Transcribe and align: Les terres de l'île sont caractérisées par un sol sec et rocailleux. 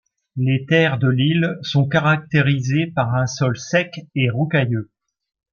Les 0.35 0.65
terres 0.65 0.97
de 0.97 1.07
l'île 1.09 1.59
sont 1.61 1.87
caractérisées 1.87 2.87
par 2.87 3.13
un 3.13 3.27
sol 3.27 3.55
sec 3.55 3.99
et 4.15 4.31
rocailleux. 4.31 4.89